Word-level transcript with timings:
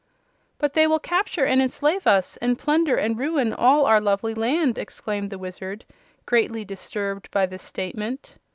"But 0.57 0.73
they 0.73 0.87
will 0.87 0.97
capture 0.97 1.45
and 1.45 1.61
enslave 1.61 2.07
us, 2.07 2.35
and 2.37 2.57
plunder 2.57 2.95
and 2.95 3.19
ruin 3.19 3.53
all 3.53 3.85
our 3.85 4.01
lovely 4.01 4.33
land!" 4.33 4.79
exclaimed 4.79 5.29
the 5.29 5.37
Wizard, 5.37 5.85
greatly 6.25 6.65
disturbed 6.65 7.29
by 7.29 7.45
this 7.45 7.61
statement. 7.61 8.35